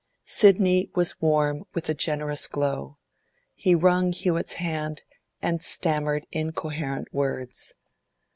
[0.25, 2.97] Sidney was warm with generous glow.
[3.53, 5.03] He wrung Hewett's hand
[5.43, 7.75] and stammered incoherent words.